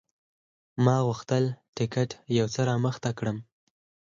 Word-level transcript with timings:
ما 0.83 0.95
غوښتل 1.07 1.43
ټکټ 1.75 2.09
یو 2.37 2.47
څه 2.53 2.61
رامخته 2.69 3.09
کړم. 3.19 3.37